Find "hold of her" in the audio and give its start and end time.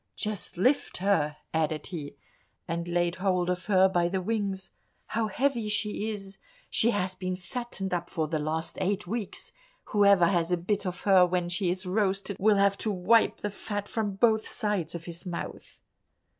3.17-3.87